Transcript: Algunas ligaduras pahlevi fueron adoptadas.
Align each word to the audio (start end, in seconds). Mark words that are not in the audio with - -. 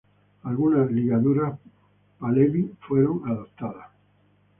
Algunas 0.41 0.89
ligaduras 0.91 1.59
pahlevi 2.17 2.71
fueron 2.79 3.21
adoptadas. 3.29 3.89